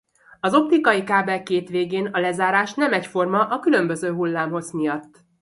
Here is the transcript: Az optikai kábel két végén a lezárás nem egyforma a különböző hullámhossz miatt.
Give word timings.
Az 0.39 0.53
optikai 0.53 1.03
kábel 1.03 1.43
két 1.43 1.69
végén 1.69 2.05
a 2.07 2.19
lezárás 2.19 2.73
nem 2.73 2.93
egyforma 2.93 3.47
a 3.47 3.59
különböző 3.59 4.11
hullámhossz 4.13 4.71
miatt. 4.71 5.25